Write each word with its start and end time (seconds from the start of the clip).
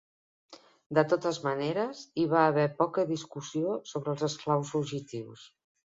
De 0.97 1.01
totes 1.09 1.39
maneres, 1.43 2.01
hi 2.21 2.25
va 2.33 2.47
haver 2.53 2.65
poca 2.81 3.07
discussió 3.13 3.77
sobre 3.93 4.15
els 4.15 4.25
esclaus 4.29 4.73
fugitius. 4.77 5.45